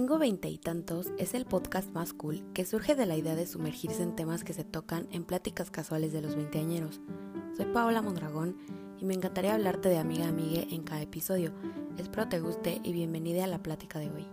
Tengo 0.00 0.16
veinte 0.18 0.48
y 0.48 0.56
tantos 0.56 1.08
es 1.18 1.34
el 1.34 1.44
podcast 1.44 1.90
más 1.90 2.14
cool 2.14 2.42
que 2.54 2.64
surge 2.64 2.94
de 2.94 3.04
la 3.04 3.18
idea 3.18 3.34
de 3.34 3.46
sumergirse 3.46 4.02
en 4.02 4.16
temas 4.16 4.44
que 4.44 4.54
se 4.54 4.64
tocan 4.64 5.06
en 5.12 5.24
pláticas 5.24 5.70
casuales 5.70 6.10
de 6.10 6.22
los 6.22 6.36
veinteañeros. 6.36 7.02
Soy 7.54 7.66
Paola 7.66 8.00
Mondragón 8.00 8.56
y 8.98 9.04
me 9.04 9.12
encantaría 9.12 9.52
hablarte 9.52 9.90
de 9.90 9.98
amiga 9.98 10.24
a 10.24 10.28
amiga 10.30 10.62
en 10.70 10.84
cada 10.84 11.02
episodio. 11.02 11.52
Espero 11.98 12.30
te 12.30 12.40
guste 12.40 12.80
y 12.82 12.94
bienvenida 12.94 13.44
a 13.44 13.46
la 13.46 13.62
plática 13.62 13.98
de 13.98 14.10
hoy. 14.10 14.26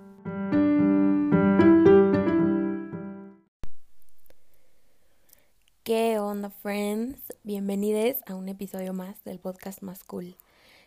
¿Qué 5.84 6.18
onda, 6.18 6.50
friends? 6.50 7.20
Bienvenidos 7.44 8.16
a 8.26 8.36
un 8.36 8.48
episodio 8.48 8.94
más 8.94 9.22
del 9.26 9.42
podcast 9.42 9.82
más 9.82 10.06
cool. 10.06 10.38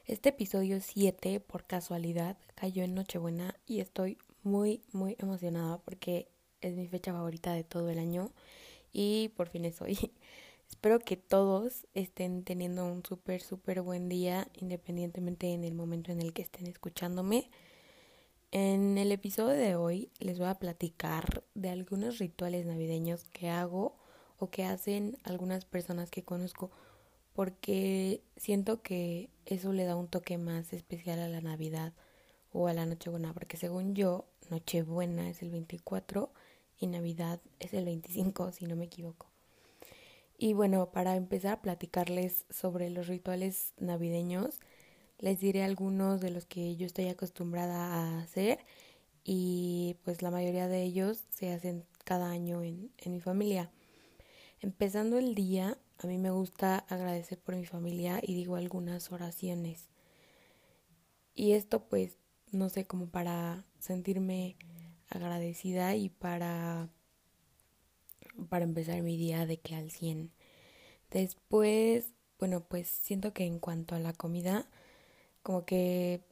Este 0.06 0.30
episodio 0.30 0.80
7, 0.80 1.38
por 1.40 1.66
casualidad, 1.66 2.38
cayó 2.54 2.82
en 2.82 2.94
Nochebuena 2.94 3.54
y 3.66 3.80
estoy 3.80 4.16
muy, 4.42 4.82
muy 4.92 5.16
emocionada 5.18 5.78
porque 5.78 6.28
es 6.60 6.74
mi 6.74 6.86
fecha 6.88 7.12
favorita 7.12 7.52
de 7.52 7.64
todo 7.64 7.90
el 7.90 7.98
año 7.98 8.32
y 8.92 9.28
por 9.36 9.48
fin 9.48 9.64
es 9.64 9.80
hoy. 9.80 10.12
Espero 10.70 11.00
que 11.00 11.16
todos 11.16 11.86
estén 11.94 12.44
teniendo 12.44 12.86
un 12.86 13.04
súper, 13.04 13.42
súper 13.42 13.82
buen 13.82 14.08
día, 14.08 14.48
independientemente 14.54 15.52
en 15.52 15.64
el 15.64 15.74
momento 15.74 16.12
en 16.12 16.20
el 16.20 16.32
que 16.32 16.42
estén 16.42 16.66
escuchándome. 16.66 17.50
En 18.52 18.98
el 18.98 19.12
episodio 19.12 19.56
de 19.56 19.76
hoy 19.76 20.10
les 20.18 20.38
voy 20.38 20.48
a 20.48 20.58
platicar 20.58 21.44
de 21.54 21.70
algunos 21.70 22.18
rituales 22.18 22.66
navideños 22.66 23.24
que 23.24 23.48
hago 23.48 23.96
o 24.38 24.50
que 24.50 24.64
hacen 24.64 25.18
algunas 25.24 25.64
personas 25.64 26.10
que 26.10 26.24
conozco 26.24 26.70
porque 27.32 28.22
siento 28.36 28.82
que 28.82 29.30
eso 29.46 29.72
le 29.72 29.84
da 29.84 29.96
un 29.96 30.08
toque 30.08 30.38
más 30.38 30.72
especial 30.72 31.20
a 31.20 31.28
la 31.28 31.40
Navidad 31.40 31.92
o 32.52 32.66
a 32.68 32.74
la 32.74 32.86
Nochebuena, 32.86 33.32
porque 33.32 33.56
según 33.56 33.94
yo, 33.94 34.26
Nochebuena 34.50 35.28
es 35.28 35.42
el 35.42 35.50
24 35.50 36.32
y 36.78 36.86
Navidad 36.86 37.40
es 37.58 37.74
el 37.74 37.84
25, 37.84 38.52
si 38.52 38.66
no 38.66 38.76
me 38.76 38.86
equivoco. 38.86 39.30
Y 40.36 40.54
bueno, 40.54 40.90
para 40.90 41.16
empezar 41.16 41.52
a 41.52 41.62
platicarles 41.62 42.46
sobre 42.50 42.88
los 42.90 43.06
rituales 43.06 43.74
navideños, 43.78 44.58
les 45.18 45.38
diré 45.38 45.62
algunos 45.62 46.20
de 46.20 46.30
los 46.30 46.46
que 46.46 46.76
yo 46.76 46.86
estoy 46.86 47.08
acostumbrada 47.08 47.94
a 47.94 48.20
hacer 48.20 48.64
y 49.22 49.98
pues 50.02 50.22
la 50.22 50.30
mayoría 50.30 50.66
de 50.66 50.82
ellos 50.82 51.24
se 51.28 51.52
hacen 51.52 51.84
cada 52.04 52.30
año 52.30 52.62
en, 52.62 52.90
en 52.98 53.12
mi 53.12 53.20
familia. 53.20 53.70
Empezando 54.60 55.18
el 55.18 55.34
día, 55.34 55.76
a 55.98 56.06
mí 56.06 56.16
me 56.16 56.30
gusta 56.30 56.78
agradecer 56.88 57.38
por 57.38 57.54
mi 57.54 57.66
familia 57.66 58.20
y 58.22 58.34
digo 58.34 58.56
algunas 58.56 59.12
oraciones. 59.12 59.90
Y 61.34 61.52
esto 61.52 61.86
pues, 61.88 62.16
no 62.50 62.70
sé, 62.70 62.86
como 62.86 63.10
para 63.10 63.66
sentirme 63.80 64.56
agradecida 65.08 65.96
y 65.96 66.08
para, 66.08 66.88
para 68.48 68.64
empezar 68.64 69.02
mi 69.02 69.16
día 69.16 69.46
de 69.46 69.58
que 69.60 69.74
al 69.74 69.90
100. 69.90 70.32
Después, 71.10 72.12
bueno, 72.38 72.62
pues 72.68 72.88
siento 72.88 73.32
que 73.32 73.44
en 73.44 73.58
cuanto 73.58 73.94
a 73.94 73.98
la 73.98 74.12
comida, 74.12 74.68
como 75.42 75.64
que, 75.64 76.22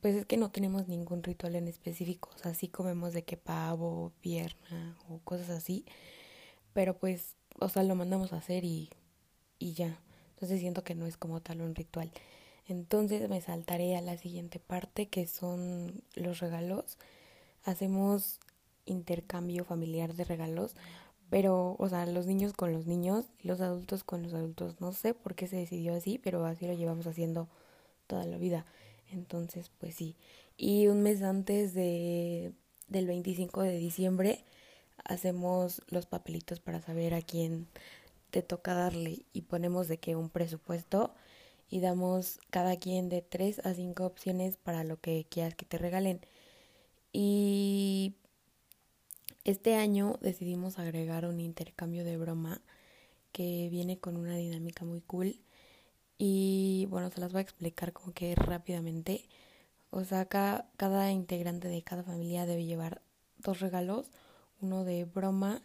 pues 0.00 0.14
es 0.16 0.26
que 0.26 0.36
no 0.36 0.50
tenemos 0.50 0.88
ningún 0.88 1.22
ritual 1.22 1.56
en 1.56 1.68
específico. 1.68 2.30
O 2.34 2.38
sea, 2.38 2.54
sí 2.54 2.68
comemos 2.68 3.12
de 3.12 3.24
que 3.24 3.36
pavo, 3.36 4.12
pierna 4.20 4.98
o 5.08 5.18
cosas 5.20 5.50
así. 5.50 5.84
Pero 6.72 6.98
pues 6.98 7.36
o 7.60 7.68
sea, 7.68 7.82
lo 7.82 7.94
mandamos 7.94 8.32
a 8.32 8.36
hacer 8.36 8.64
y, 8.64 8.90
y 9.58 9.72
ya. 9.74 9.98
Entonces 10.30 10.60
siento 10.60 10.84
que 10.84 10.94
no 10.94 11.06
es 11.06 11.16
como 11.16 11.40
tal 11.40 11.62
un 11.62 11.74
ritual. 11.74 12.10
Entonces 12.68 13.28
me 13.28 13.40
saltaré 13.40 13.96
a 13.96 14.00
la 14.02 14.16
siguiente 14.18 14.58
parte 14.58 15.08
que 15.08 15.26
son 15.26 16.02
los 16.14 16.40
regalos. 16.40 16.98
Hacemos 17.64 18.40
intercambio 18.84 19.64
familiar 19.64 20.14
de 20.14 20.24
regalos, 20.24 20.74
pero, 21.30 21.76
o 21.78 21.88
sea, 21.88 22.06
los 22.06 22.26
niños 22.26 22.52
con 22.52 22.72
los 22.72 22.86
niños 22.86 23.26
los 23.42 23.60
adultos 23.60 24.04
con 24.04 24.22
los 24.22 24.34
adultos. 24.34 24.80
No 24.80 24.92
sé 24.92 25.14
por 25.14 25.34
qué 25.34 25.46
se 25.46 25.56
decidió 25.56 25.94
así, 25.94 26.18
pero 26.18 26.44
así 26.44 26.66
lo 26.66 26.74
llevamos 26.74 27.06
haciendo 27.06 27.48
toda 28.06 28.24
la 28.26 28.38
vida. 28.38 28.64
Entonces, 29.10 29.70
pues 29.78 29.94
sí. 29.94 30.16
Y 30.56 30.88
un 30.88 31.02
mes 31.02 31.22
antes 31.22 31.74
de, 31.74 32.52
del 32.88 33.06
25 33.06 33.62
de 33.62 33.78
diciembre 33.78 34.44
hacemos 35.04 35.82
los 35.88 36.06
papelitos 36.06 36.60
para 36.60 36.80
saber 36.80 37.14
a 37.14 37.22
quién 37.22 37.68
te 38.30 38.42
toca 38.42 38.74
darle 38.74 39.22
y 39.32 39.42
ponemos 39.42 39.88
de 39.88 39.98
que 39.98 40.16
un 40.16 40.30
presupuesto 40.30 41.14
y 41.70 41.80
damos 41.80 42.38
cada 42.50 42.76
quien 42.76 43.08
de 43.08 43.22
tres 43.22 43.60
a 43.64 43.74
cinco 43.74 44.06
opciones 44.06 44.56
para 44.56 44.84
lo 44.84 45.00
que 45.00 45.26
quieras 45.28 45.54
que 45.54 45.66
te 45.66 45.78
regalen. 45.78 46.20
Y 47.12 48.14
este 49.44 49.76
año 49.76 50.18
decidimos 50.20 50.78
agregar 50.78 51.26
un 51.26 51.40
intercambio 51.40 52.04
de 52.04 52.16
broma 52.16 52.60
que 53.32 53.68
viene 53.70 53.98
con 53.98 54.16
una 54.16 54.36
dinámica 54.36 54.84
muy 54.84 55.00
cool. 55.00 55.40
Y 56.18 56.86
bueno, 56.90 57.10
se 57.10 57.20
las 57.20 57.32
voy 57.32 57.40
a 57.40 57.42
explicar 57.42 57.92
como 57.92 58.12
que 58.12 58.34
rápidamente. 58.34 59.28
O 59.90 60.04
sea, 60.04 60.26
cada 60.26 61.10
integrante 61.12 61.68
de 61.68 61.82
cada 61.82 62.02
familia 62.02 62.46
debe 62.46 62.64
llevar 62.64 63.02
dos 63.38 63.60
regalos 63.60 64.10
uno 64.60 64.84
de 64.84 65.04
broma, 65.04 65.62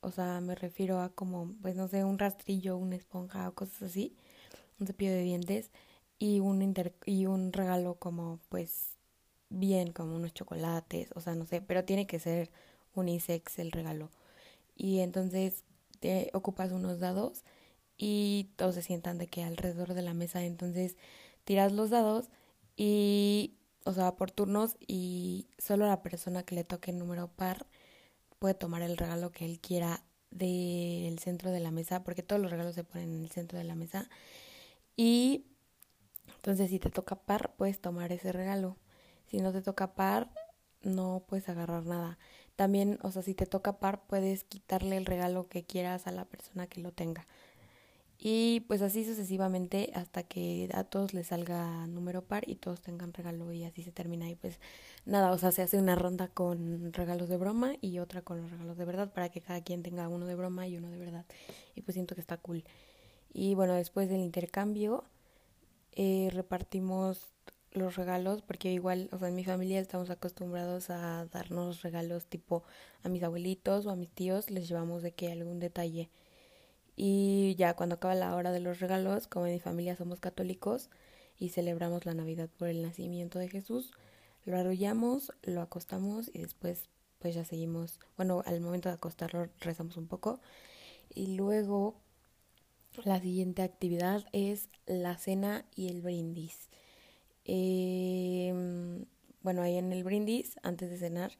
o 0.00 0.10
sea, 0.10 0.40
me 0.40 0.54
refiero 0.54 1.00
a 1.00 1.10
como, 1.10 1.54
pues 1.62 1.76
no 1.76 1.88
sé, 1.88 2.04
un 2.04 2.18
rastrillo, 2.18 2.76
una 2.76 2.96
esponja 2.96 3.48
o 3.48 3.54
cosas 3.54 3.82
así, 3.82 4.16
un 4.82 4.86
cepillo 4.86 5.12
de 5.12 5.22
dientes 5.22 5.70
y 6.18 6.40
un 6.40 6.62
inter 6.62 6.94
y 7.06 7.26
un 7.26 7.52
regalo 7.52 7.94
como 7.96 8.40
pues 8.48 8.98
bien, 9.48 9.92
como 9.92 10.16
unos 10.16 10.34
chocolates, 10.34 11.10
o 11.14 11.20
sea, 11.20 11.34
no 11.34 11.46
sé, 11.46 11.62
pero 11.62 11.84
tiene 11.84 12.06
que 12.06 12.18
ser 12.18 12.50
unisex 12.94 13.58
el 13.58 13.72
regalo. 13.72 14.10
Y 14.76 15.00
entonces 15.00 15.64
te 16.00 16.30
ocupas 16.34 16.72
unos 16.72 17.00
dados 17.00 17.44
y 17.96 18.50
todos 18.56 18.74
se 18.74 18.82
sientan 18.82 19.18
de 19.18 19.28
que 19.28 19.44
alrededor 19.44 19.94
de 19.94 20.02
la 20.02 20.14
mesa, 20.14 20.44
entonces 20.44 20.96
tiras 21.44 21.72
los 21.72 21.90
dados 21.90 22.30
y, 22.76 23.54
o 23.84 23.92
sea, 23.92 24.16
por 24.16 24.30
turnos 24.30 24.76
y 24.86 25.48
solo 25.58 25.86
la 25.86 26.02
persona 26.02 26.42
que 26.44 26.54
le 26.54 26.64
toque 26.64 26.90
el 26.90 26.98
número 26.98 27.28
par 27.28 27.66
puede 28.38 28.54
tomar 28.54 28.82
el 28.82 28.96
regalo 28.96 29.30
que 29.32 29.44
él 29.44 29.60
quiera 29.60 30.02
del 30.30 31.18
centro 31.18 31.50
de 31.50 31.60
la 31.60 31.70
mesa, 31.70 32.02
porque 32.04 32.22
todos 32.22 32.40
los 32.40 32.50
regalos 32.50 32.74
se 32.74 32.84
ponen 32.84 33.14
en 33.14 33.22
el 33.24 33.30
centro 33.30 33.58
de 33.58 33.64
la 33.64 33.74
mesa. 33.74 34.08
Y 34.96 35.46
entonces 36.36 36.70
si 36.70 36.78
te 36.78 36.90
toca 36.90 37.16
par, 37.16 37.54
puedes 37.56 37.80
tomar 37.80 38.12
ese 38.12 38.32
regalo. 38.32 38.76
Si 39.26 39.38
no 39.40 39.52
te 39.52 39.62
toca 39.62 39.94
par, 39.94 40.30
no 40.82 41.24
puedes 41.28 41.48
agarrar 41.48 41.86
nada. 41.86 42.18
También, 42.56 42.98
o 43.02 43.10
sea, 43.10 43.22
si 43.22 43.34
te 43.34 43.46
toca 43.46 43.78
par, 43.78 44.06
puedes 44.06 44.44
quitarle 44.44 44.96
el 44.96 45.06
regalo 45.06 45.48
que 45.48 45.64
quieras 45.64 46.06
a 46.06 46.12
la 46.12 46.24
persona 46.24 46.66
que 46.66 46.80
lo 46.80 46.92
tenga. 46.92 47.26
Y 48.24 48.60
pues 48.68 48.82
así 48.82 49.04
sucesivamente 49.04 49.90
hasta 49.94 50.22
que 50.22 50.68
a 50.74 50.84
todos 50.84 51.12
les 51.12 51.26
salga 51.28 51.88
número 51.88 52.22
par 52.22 52.48
y 52.48 52.54
todos 52.54 52.80
tengan 52.80 53.12
regalo 53.12 53.52
y 53.52 53.64
así 53.64 53.82
se 53.82 53.90
termina. 53.90 54.30
Y 54.30 54.36
pues 54.36 54.60
nada, 55.04 55.32
o 55.32 55.38
sea, 55.38 55.50
se 55.50 55.62
hace 55.62 55.76
una 55.76 55.96
ronda 55.96 56.28
con 56.28 56.92
regalos 56.92 57.28
de 57.28 57.36
broma 57.36 57.72
y 57.80 57.98
otra 57.98 58.22
con 58.22 58.40
los 58.40 58.50
regalos 58.52 58.76
de 58.76 58.84
verdad 58.84 59.12
para 59.12 59.28
que 59.30 59.40
cada 59.40 59.60
quien 59.62 59.82
tenga 59.82 60.08
uno 60.08 60.26
de 60.26 60.36
broma 60.36 60.68
y 60.68 60.76
uno 60.76 60.88
de 60.90 60.98
verdad. 60.98 61.24
Y 61.74 61.82
pues 61.82 61.94
siento 61.94 62.14
que 62.14 62.20
está 62.20 62.36
cool. 62.36 62.64
Y 63.32 63.54
bueno, 63.54 63.74
después 63.74 64.08
del 64.08 64.20
intercambio 64.20 65.04
eh, 65.92 66.30
repartimos 66.32 67.32
los 67.72 67.96
regalos 67.96 68.42
porque 68.42 68.70
igual, 68.72 69.08
o 69.12 69.18
sea, 69.18 69.28
en 69.28 69.34
mi 69.34 69.44
familia 69.44 69.80
estamos 69.80 70.10
acostumbrados 70.10 70.90
a 70.90 71.26
darnos 71.26 71.82
regalos 71.82 72.26
tipo 72.26 72.62
a 73.02 73.08
mis 73.08 73.22
abuelitos 73.22 73.86
o 73.86 73.90
a 73.90 73.96
mis 73.96 74.10
tíos 74.10 74.50
les 74.50 74.68
llevamos 74.68 75.02
de 75.02 75.12
que 75.12 75.32
algún 75.32 75.58
detalle. 75.60 76.10
Y 76.96 77.54
ya 77.58 77.74
cuando 77.74 77.94
acaba 77.94 78.14
la 78.14 78.34
hora 78.36 78.52
de 78.52 78.60
los 78.60 78.80
regalos, 78.80 79.26
como 79.26 79.46
en 79.46 79.54
mi 79.54 79.60
familia 79.60 79.96
somos 79.96 80.20
católicos 80.20 80.90
y 81.38 81.48
celebramos 81.48 82.04
la 82.04 82.14
Navidad 82.14 82.50
por 82.58 82.68
el 82.68 82.82
nacimiento 82.82 83.38
de 83.38 83.48
Jesús, 83.48 83.92
lo 84.44 84.58
arrullamos, 84.58 85.32
lo 85.42 85.62
acostamos 85.62 86.30
y 86.32 86.40
después 86.40 86.88
pues 87.18 87.34
ya 87.34 87.44
seguimos, 87.44 88.00
bueno, 88.16 88.42
al 88.46 88.60
momento 88.60 88.88
de 88.88 88.96
acostarlo 88.96 89.48
rezamos 89.60 89.96
un 89.96 90.08
poco. 90.08 90.40
Y 91.14 91.36
luego 91.36 91.94
la 93.04 93.20
siguiente 93.20 93.62
actividad 93.62 94.24
es 94.32 94.68
la 94.86 95.16
cena 95.16 95.64
y 95.74 95.88
el 95.88 96.02
brindis. 96.02 96.68
Eh, 97.44 98.52
bueno, 99.42 99.62
ahí 99.62 99.76
en 99.76 99.92
el 99.92 100.04
brindis, 100.04 100.56
antes 100.62 100.90
de 100.90 100.98
cenar, 100.98 101.32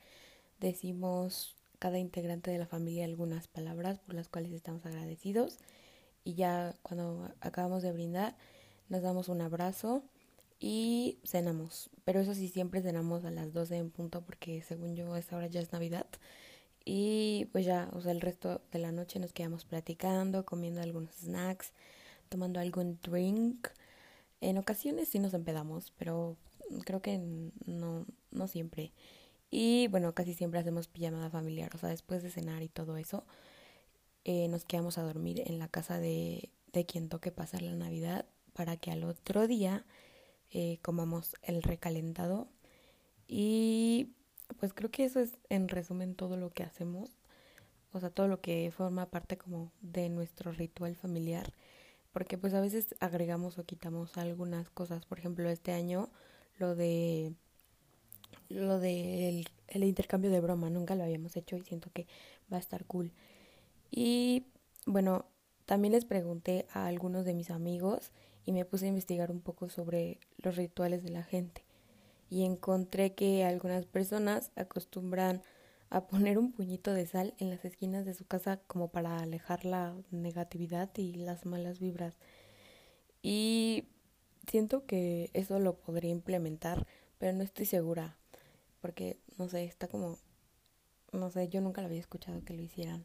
decimos 0.60 1.56
cada 1.78 1.98
integrante 1.98 2.50
de 2.50 2.58
la 2.58 2.66
familia 2.66 3.04
algunas 3.04 3.48
palabras 3.48 3.98
por 3.98 4.14
las 4.14 4.28
cuales 4.28 4.52
estamos 4.52 4.86
agradecidos 4.86 5.58
y 6.24 6.34
ya 6.34 6.76
cuando 6.82 7.32
acabamos 7.40 7.82
de 7.82 7.92
brindar 7.92 8.36
nos 8.88 9.02
damos 9.02 9.28
un 9.28 9.40
abrazo 9.40 10.04
y 10.60 11.18
cenamos. 11.24 11.90
Pero 12.04 12.20
eso 12.20 12.34
sí, 12.34 12.48
siempre 12.48 12.82
cenamos 12.82 13.24
a 13.24 13.30
las 13.30 13.52
12 13.52 13.76
en 13.76 13.90
punto 13.90 14.24
porque 14.24 14.62
según 14.62 14.94
yo 14.94 15.16
esa 15.16 15.36
hora 15.36 15.48
ya 15.48 15.60
es 15.60 15.72
Navidad. 15.72 16.06
Y 16.84 17.48
pues 17.52 17.64
ya, 17.64 17.88
o 17.92 18.00
sea, 18.00 18.12
el 18.12 18.20
resto 18.20 18.60
de 18.72 18.78
la 18.78 18.92
noche 18.92 19.18
nos 19.18 19.32
quedamos 19.32 19.64
platicando, 19.64 20.44
comiendo 20.44 20.80
algunos 20.80 21.14
snacks, 21.16 21.72
tomando 22.28 22.60
algún 22.60 22.98
drink. 23.02 23.68
En 24.40 24.58
ocasiones 24.58 25.08
sí 25.08 25.18
nos 25.18 25.34
empedamos, 25.34 25.92
pero 25.98 26.36
creo 26.84 27.00
que 27.02 27.18
no, 27.66 28.06
no 28.30 28.48
siempre. 28.48 28.92
Y 29.50 29.88
bueno, 29.88 30.14
casi 30.14 30.34
siempre 30.34 30.60
hacemos 30.60 30.88
pijamada 30.88 31.30
familiar, 31.30 31.70
o 31.74 31.78
sea, 31.78 31.90
después 31.90 32.22
de 32.22 32.30
cenar 32.30 32.62
y 32.62 32.68
todo 32.68 32.96
eso, 32.96 33.24
eh, 34.24 34.48
nos 34.48 34.64
quedamos 34.64 34.98
a 34.98 35.02
dormir 35.02 35.42
en 35.46 35.58
la 35.58 35.68
casa 35.68 35.98
de, 35.98 36.50
de 36.72 36.86
quien 36.86 37.08
toque 37.08 37.32
pasar 37.32 37.62
la 37.62 37.74
Navidad 37.74 38.26
para 38.54 38.76
que 38.76 38.90
al 38.90 39.04
otro 39.04 39.46
día 39.46 39.84
eh, 40.50 40.78
comamos 40.82 41.36
el 41.42 41.62
recalentado. 41.62 42.48
Y 43.28 44.10
pues 44.58 44.72
creo 44.72 44.90
que 44.90 45.04
eso 45.04 45.20
es 45.20 45.38
en 45.48 45.68
resumen 45.68 46.14
todo 46.14 46.36
lo 46.36 46.50
que 46.50 46.62
hacemos, 46.62 47.10
o 47.92 48.00
sea, 48.00 48.10
todo 48.10 48.28
lo 48.28 48.40
que 48.40 48.72
forma 48.74 49.06
parte 49.06 49.36
como 49.36 49.70
de 49.80 50.08
nuestro 50.08 50.52
ritual 50.52 50.96
familiar, 50.96 51.52
porque 52.12 52.38
pues 52.38 52.54
a 52.54 52.60
veces 52.60 52.94
agregamos 53.00 53.58
o 53.58 53.64
quitamos 53.64 54.16
algunas 54.16 54.70
cosas, 54.70 55.04
por 55.06 55.18
ejemplo, 55.18 55.48
este 55.50 55.72
año 55.72 56.10
lo 56.58 56.74
de 56.74 57.34
lo 58.48 58.78
del 58.78 59.48
el 59.68 59.84
intercambio 59.84 60.30
de 60.30 60.40
broma, 60.40 60.70
nunca 60.70 60.94
lo 60.94 61.04
habíamos 61.04 61.36
hecho 61.36 61.56
y 61.56 61.62
siento 61.62 61.90
que 61.92 62.06
va 62.52 62.58
a 62.58 62.60
estar 62.60 62.84
cool. 62.84 63.12
Y 63.90 64.46
bueno, 64.86 65.26
también 65.64 65.92
les 65.92 66.04
pregunté 66.04 66.66
a 66.72 66.86
algunos 66.86 67.24
de 67.24 67.34
mis 67.34 67.50
amigos 67.50 68.12
y 68.44 68.52
me 68.52 68.64
puse 68.64 68.86
a 68.86 68.88
investigar 68.88 69.30
un 69.30 69.40
poco 69.40 69.68
sobre 69.70 70.18
los 70.38 70.56
rituales 70.56 71.02
de 71.02 71.10
la 71.10 71.22
gente. 71.22 71.64
Y 72.32 72.46
encontré 72.46 73.12
que 73.12 73.44
algunas 73.44 73.84
personas 73.84 74.52
acostumbran 74.56 75.42
a 75.90 76.06
poner 76.06 76.38
un 76.38 76.50
puñito 76.50 76.94
de 76.94 77.04
sal 77.04 77.34
en 77.36 77.50
las 77.50 77.62
esquinas 77.66 78.06
de 78.06 78.14
su 78.14 78.24
casa 78.24 78.58
como 78.66 78.88
para 78.88 79.18
alejar 79.18 79.66
la 79.66 79.94
negatividad 80.10 80.88
y 80.96 81.12
las 81.12 81.44
malas 81.44 81.78
vibras. 81.78 82.16
Y 83.20 83.84
siento 84.50 84.86
que 84.86 85.28
eso 85.34 85.58
lo 85.58 85.74
podría 85.74 86.10
implementar, 86.10 86.86
pero 87.18 87.34
no 87.34 87.42
estoy 87.42 87.66
segura, 87.66 88.16
porque 88.80 89.18
no 89.36 89.50
sé, 89.50 89.64
está 89.64 89.86
como, 89.86 90.16
no 91.12 91.30
sé, 91.30 91.50
yo 91.50 91.60
nunca 91.60 91.82
lo 91.82 91.88
había 91.88 92.00
escuchado 92.00 92.42
que 92.46 92.54
lo 92.54 92.62
hicieran. 92.62 93.04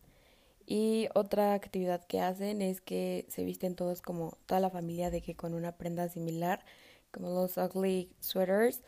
Y 0.66 1.10
otra 1.16 1.54
actividad 1.54 2.06
que 2.06 2.22
hacen 2.22 2.62
es 2.62 2.80
que 2.80 3.26
se 3.28 3.44
visten 3.44 3.76
todos 3.76 4.02
como 4.02 4.38
toda 4.46 4.62
la 4.62 4.70
familia 4.70 5.12
de 5.12 5.22
que 5.22 5.36
con 5.36 5.54
una 5.54 5.74
prenda 5.74 6.08
similar, 6.08 6.64
como 7.12 7.30
los 7.32 7.58
ugly 7.58 8.10
sweaters 8.22 8.84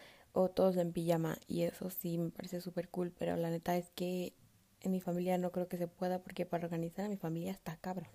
todos 0.47 0.77
en 0.77 0.93
pijama. 0.93 1.37
Y 1.47 1.63
eso 1.63 1.89
sí 1.89 2.17
me 2.17 2.29
parece 2.29 2.61
súper 2.61 2.87
cool, 2.89 3.11
pero 3.11 3.35
la 3.35 3.49
neta 3.49 3.75
es 3.75 3.89
que 3.91 4.33
en 4.81 4.91
mi 4.91 5.01
familia 5.01 5.37
no 5.37 5.51
creo 5.51 5.67
que 5.67 5.77
se 5.77 5.87
pueda 5.87 6.19
porque 6.23 6.45
para 6.45 6.65
organizar 6.65 7.05
a 7.05 7.09
mi 7.09 7.17
familia 7.17 7.51
está 7.51 7.75
cabrón. 7.75 8.07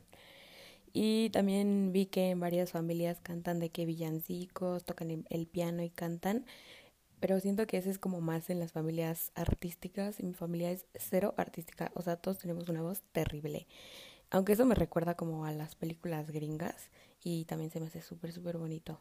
Y 0.95 1.29
también 1.31 1.93
vi 1.93 2.07
que 2.07 2.31
en 2.31 2.41
varias 2.41 2.71
familias 2.71 3.21
cantan 3.21 3.59
de 3.59 3.71
que 3.71 3.85
villancicos, 3.85 4.85
tocan 4.85 5.27
el 5.29 5.47
piano 5.47 5.83
y 5.83 5.91
cantan 5.91 6.47
pero 7.25 7.41
siento 7.41 7.67
que 7.67 7.79
ese 7.79 7.89
es 7.89 7.99
como 7.99 8.21
más 8.21 8.51
en 8.51 8.61
las 8.61 8.73
familias 8.73 9.33
artísticas 9.35 10.21
y 10.21 10.25
mi 10.25 10.35
familia 10.35 10.71
es 10.71 10.85
cero 10.95 11.33
artística, 11.39 11.91
o 11.95 12.03
sea, 12.03 12.17
todos 12.17 12.37
tenemos 12.37 12.69
una 12.69 12.83
voz 12.83 13.01
terrible. 13.13 13.67
Aunque 14.29 14.53
eso 14.53 14.67
me 14.67 14.75
recuerda 14.75 15.15
como 15.15 15.47
a 15.47 15.53
las 15.53 15.75
películas 15.75 16.31
gringas 16.31 16.91
y 17.23 17.47
también 17.47 17.71
se 17.71 17.81
me 17.81 17.87
hace 17.87 18.03
súper, 18.03 18.31
súper 18.31 18.59
bonito. 18.59 19.01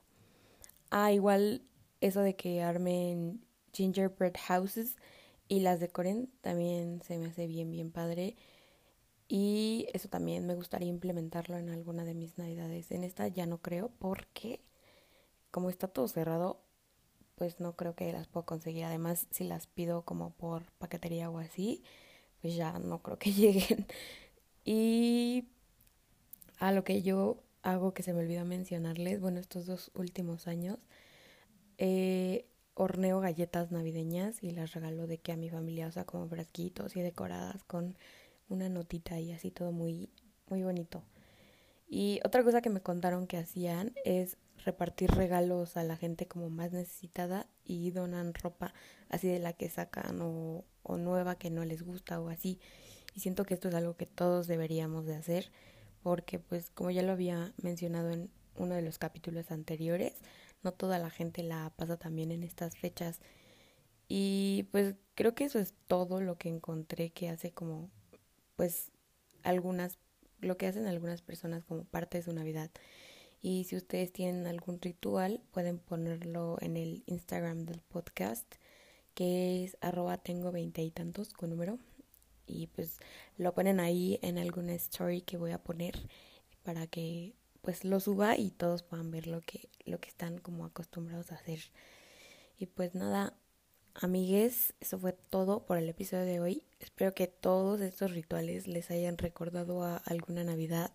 Ah, 0.90 1.12
igual 1.12 1.64
eso 2.04 2.22
de 2.22 2.36
que 2.36 2.62
armen 2.62 3.42
gingerbread 3.72 4.34
houses 4.48 4.98
y 5.48 5.62
las 5.62 5.80
decoren 5.80 6.30
también 6.42 7.02
se 7.02 7.18
me 7.18 7.28
hace 7.28 7.48
bien, 7.48 7.72
bien 7.72 7.92
padre. 7.92 8.36
Y 9.30 9.88
eso 9.94 10.10
también 10.10 10.46
me 10.46 10.56
gustaría 10.56 10.90
implementarlo 10.90 11.58
en 11.58 11.70
alguna 11.70 12.04
de 12.04 12.14
mis 12.14 12.38
navidades. 12.38 12.92
En 12.92 13.04
esta 13.04 13.28
ya 13.30 13.46
no 13.46 13.60
creo 13.60 13.90
porque 14.00 14.62
como 15.50 15.70
está 15.70 15.88
todo 15.88 16.08
cerrado, 16.08 16.60
pues 17.36 17.60
no 17.60 17.76
creo 17.76 17.96
que 17.96 18.12
las 18.12 18.28
puedo 18.28 18.46
conseguir. 18.46 18.84
Además, 18.86 19.28
si 19.32 19.46
las 19.46 19.68
pido 19.68 20.04
como 20.04 20.32
por 20.32 20.64
paquetería 20.74 21.30
o 21.30 21.40
así, 21.40 21.84
pues 22.42 22.56
ya 22.56 22.80
no 22.80 23.02
creo 23.02 23.18
que 23.18 23.32
lleguen. 23.34 23.88
Y 24.66 25.48
a 26.60 26.72
lo 26.74 26.84
que 26.84 27.02
yo 27.02 27.44
hago 27.62 27.94
que 27.94 28.04
se 28.04 28.14
me 28.14 28.20
olvidó 28.20 28.46
mencionarles, 28.46 29.22
bueno, 29.22 29.40
estos 29.40 29.66
dos 29.66 29.92
últimos 29.96 30.48
años, 30.48 30.80
eh, 31.78 32.48
horneo 32.76 33.20
galletas 33.20 33.72
navideñas 33.72 34.42
y 34.44 34.52
las 34.52 34.74
regalo 34.74 35.08
de 35.08 35.20
que 35.20 35.32
a 35.32 35.38
mi 35.38 35.50
familia, 35.50 35.88
o 35.88 35.92
sea, 35.92 36.06
como 36.06 36.28
frasquitos 36.28 36.96
y 36.96 37.02
decoradas 37.02 37.64
con 37.64 37.98
una 38.50 38.70
notita 38.70 39.20
y 39.20 39.32
así 39.32 39.52
todo 39.52 39.72
muy, 39.72 40.10
muy 40.50 40.64
bonito. 40.64 41.04
Y 41.88 42.20
otra 42.26 42.44
cosa 42.44 42.62
que 42.62 42.70
me 42.70 42.82
contaron 42.82 43.28
que 43.28 43.38
hacían 43.38 43.94
es 44.06 44.38
repartir 44.66 45.12
regalos 45.12 45.78
a 45.78 45.84
la 45.84 45.98
gente 45.98 46.28
como 46.28 46.50
más 46.50 46.72
necesitada 46.72 47.48
y 47.66 47.92
donan 47.92 48.34
ropa 48.34 48.74
así 49.10 49.28
de 49.28 49.40
la 49.40 49.54
que 49.54 49.70
sacan 49.70 50.22
o, 50.22 50.64
o 50.84 50.98
nueva 50.98 51.36
que 51.36 51.50
no 51.50 51.66
les 51.66 51.84
gusta 51.84 52.20
o 52.20 52.30
así. 52.30 52.60
Y 53.16 53.20
siento 53.20 53.46
que 53.46 53.54
esto 53.54 53.70
es 53.70 53.76
algo 53.76 53.96
que 53.96 54.06
todos 54.06 54.48
deberíamos 54.48 55.06
de 55.06 55.16
hacer 55.16 55.52
porque 56.02 56.40
pues 56.40 56.70
como 56.70 56.92
ya 56.92 57.02
lo 57.02 57.14
había 57.14 57.54
mencionado 57.62 58.12
en 58.12 58.30
uno 58.56 58.76
de 58.76 58.82
los 58.82 58.98
capítulos 58.98 59.52
anteriores, 59.52 60.14
no 60.64 60.72
toda 60.74 61.00
la 61.00 61.10
gente 61.10 61.44
la 61.44 61.74
pasa 61.76 61.98
también 61.98 62.32
en 62.32 62.44
estas 62.44 62.78
fechas. 62.78 63.20
Y 64.08 64.68
pues 64.72 64.96
creo 65.16 65.36
que 65.36 65.46
eso 65.46 65.60
es 65.60 65.74
todo 65.88 66.22
lo 66.22 66.38
que 66.38 66.50
encontré 66.50 67.12
que 67.12 67.30
hace 67.30 67.52
como 67.52 67.90
pues 68.56 68.92
algunas 69.44 69.98
lo 70.40 70.58
que 70.58 70.68
hacen 70.68 70.88
algunas 70.88 71.22
personas 71.22 71.64
como 71.64 71.86
parte 71.86 72.18
de 72.18 72.24
su 72.24 72.34
Navidad. 72.34 72.70
Y 73.42 73.66
si 73.66 73.76
ustedes 73.76 74.12
tienen 74.12 74.48
algún 74.48 74.80
ritual, 74.82 75.42
pueden 75.52 75.80
ponerlo 75.80 76.58
en 76.62 76.78
el 76.78 77.04
Instagram 77.08 77.66
del 77.66 77.82
podcast, 77.82 78.56
que 79.16 79.64
es 79.64 79.78
arroba 79.82 80.18
tengo 80.18 80.52
veinte 80.52 80.82
y 80.82 80.92
tantos 80.92 81.34
con 81.34 81.50
número. 81.50 81.80
Y 82.46 82.68
pues 82.68 82.98
lo 83.38 83.54
ponen 83.54 83.80
ahí 83.80 84.20
en 84.22 84.38
alguna 84.38 84.74
story 84.74 85.22
que 85.22 85.38
voy 85.38 85.52
a 85.52 85.64
poner 85.64 86.08
para 86.64 86.88
que 86.88 87.34
pues 87.64 87.86
lo 87.86 88.02
suba 88.02 88.38
y 88.38 88.52
todos 88.52 88.84
puedan 88.84 89.10
ver 89.10 89.26
lo 89.26 89.40
que, 89.40 89.70
lo 89.86 90.00
que 90.02 90.10
están 90.10 90.38
como 90.38 90.66
acostumbrados 90.66 91.32
a 91.32 91.36
hacer. 91.36 91.60
Y 92.60 92.66
pues 92.66 92.94
nada, 92.94 93.38
amigues, 93.94 94.74
eso 94.82 95.00
fue 95.00 95.14
todo 95.14 95.66
por 95.66 95.78
el 95.78 95.88
episodio 95.88 96.26
de 96.26 96.42
hoy. 96.42 96.64
Espero 96.82 97.14
que 97.16 97.28
todos 97.28 97.80
estos 97.80 98.12
rituales 98.12 98.68
les 98.68 98.92
hayan 98.92 99.18
recordado 99.18 99.82
a 99.82 99.96
alguna 99.96 100.44
Navidad 100.44 100.92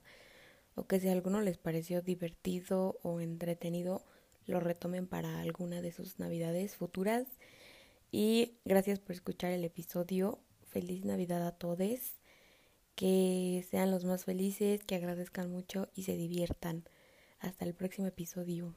o 0.74 0.86
que 0.86 1.00
si 1.00 1.08
alguno 1.08 1.40
les 1.40 1.56
pareció 1.56 2.02
divertido 2.02 2.98
o 3.02 3.20
entretenido, 3.20 4.04
lo 4.46 4.60
retomen 4.60 5.06
para 5.06 5.40
alguna 5.40 5.80
de 5.80 5.92
sus 5.92 6.18
navidades 6.18 6.76
futuras. 6.76 7.26
Y 8.12 8.58
gracias 8.66 8.98
por 8.98 9.12
escuchar 9.12 9.52
el 9.52 9.64
episodio. 9.64 10.38
Feliz 10.66 11.06
Navidad 11.06 11.46
a 11.46 11.52
todos. 11.52 12.17
Que 12.98 13.64
sean 13.70 13.92
los 13.92 14.04
más 14.04 14.24
felices, 14.24 14.82
que 14.82 14.96
agradezcan 14.96 15.52
mucho 15.52 15.88
y 15.94 16.02
se 16.02 16.16
diviertan. 16.16 16.82
Hasta 17.38 17.64
el 17.64 17.72
próximo 17.72 18.08
episodio. 18.08 18.74